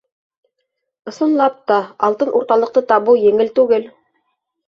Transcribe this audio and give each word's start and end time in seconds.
Ысынлап 1.11 1.59
та, 1.73 1.77
алтын 2.09 2.33
урталыҡты 2.39 2.85
табыу 2.93 3.21
еңел 3.27 3.51
түгел. 3.61 3.89